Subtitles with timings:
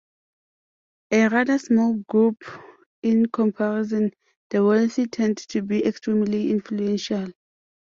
[1.11, 2.41] A rather small group
[3.03, 4.11] in comparison,
[4.49, 7.27] the wealthy tend to be extremely influential.